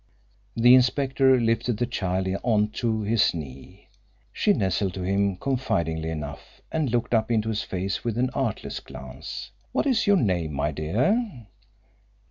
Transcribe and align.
The 0.55 0.73
inspector 0.73 1.39
lifted 1.39 1.77
the 1.77 1.85
child 1.85 2.27
on 2.41 2.69
to 2.69 3.03
his 3.03 3.35
knee. 3.35 3.87
She 4.33 4.51
nestled 4.51 4.95
to 4.95 5.03
him 5.03 5.35
confidingly 5.35 6.09
enough, 6.09 6.59
and 6.71 6.89
looked 6.89 7.13
up 7.13 7.29
into 7.29 7.49
his 7.49 7.61
face 7.61 8.03
with 8.03 8.17
an 8.17 8.31
artless 8.33 8.79
glance. 8.79 9.51
"What 9.73 9.85
is 9.85 10.07
your 10.07 10.17
name, 10.17 10.53
my 10.53 10.71
dear?" 10.71 11.45